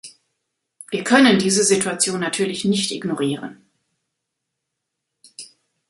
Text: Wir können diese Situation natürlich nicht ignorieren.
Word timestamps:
Wir 0.89 1.03
können 1.03 1.37
diese 1.37 1.63
Situation 1.63 2.19
natürlich 2.21 2.65
nicht 2.65 2.89
ignorieren. 2.91 3.61